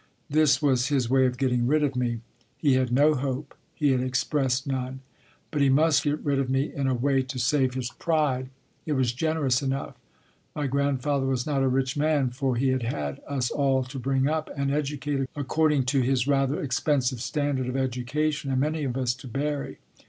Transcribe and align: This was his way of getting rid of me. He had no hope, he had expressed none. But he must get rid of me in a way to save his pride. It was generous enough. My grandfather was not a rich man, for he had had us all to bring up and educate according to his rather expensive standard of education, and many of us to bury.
This 0.31 0.63
was 0.63 0.87
his 0.87 1.11
way 1.11 1.27
of 1.27 1.37
getting 1.37 1.67
rid 1.67 1.83
of 1.83 1.95
me. 1.95 2.21
He 2.57 2.73
had 2.73 2.91
no 2.91 3.13
hope, 3.13 3.53
he 3.75 3.91
had 3.91 4.01
expressed 4.01 4.65
none. 4.65 5.01
But 5.51 5.61
he 5.61 5.69
must 5.69 6.01
get 6.03 6.21
rid 6.25 6.39
of 6.39 6.49
me 6.49 6.73
in 6.73 6.87
a 6.87 6.95
way 6.95 7.21
to 7.21 7.37
save 7.37 7.75
his 7.75 7.91
pride. 7.91 8.49
It 8.87 8.93
was 8.93 9.13
generous 9.13 9.61
enough. 9.61 9.95
My 10.55 10.65
grandfather 10.65 11.27
was 11.27 11.45
not 11.45 11.61
a 11.61 11.67
rich 11.67 11.95
man, 11.95 12.31
for 12.31 12.55
he 12.55 12.69
had 12.69 12.81
had 12.81 13.21
us 13.27 13.51
all 13.51 13.83
to 13.83 13.99
bring 13.99 14.27
up 14.27 14.49
and 14.57 14.71
educate 14.71 15.29
according 15.35 15.85
to 15.93 16.01
his 16.01 16.25
rather 16.27 16.59
expensive 16.59 17.21
standard 17.21 17.67
of 17.67 17.77
education, 17.77 18.49
and 18.51 18.59
many 18.59 18.83
of 18.83 18.97
us 18.97 19.13
to 19.13 19.27
bury. 19.27 19.77